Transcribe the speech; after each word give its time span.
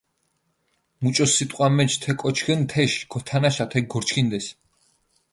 მუჭო 1.01 1.25
სიტყვა 1.33 1.67
მეჩ 1.75 1.91
თე 2.01 2.11
კოჩქჷნ 2.21 2.61
თეში, 2.69 3.01
გოთანაშა 3.11 3.65
თექ 3.71 3.85
გორჩქინდეს. 3.91 4.45